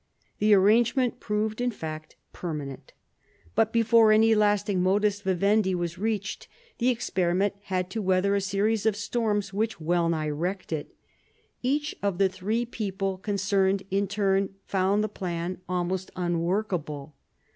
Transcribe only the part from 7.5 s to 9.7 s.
had to weather a series of storms